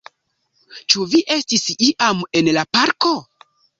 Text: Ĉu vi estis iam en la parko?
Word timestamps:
Ĉu 0.93 1.03
vi 1.11 1.21
estis 1.35 1.67
iam 1.89 2.25
en 2.41 2.51
la 2.59 2.65
parko? 2.79 3.13